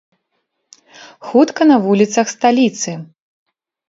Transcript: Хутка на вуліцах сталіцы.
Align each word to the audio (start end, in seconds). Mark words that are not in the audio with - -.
Хутка 1.31 1.67
на 1.71 1.77
вуліцах 1.83 2.31
сталіцы. 2.35 2.91